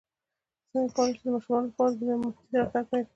[0.71, 3.05] څنګه کولی شم د ماشومانو لپاره د امام مهدي راتګ بیان کړم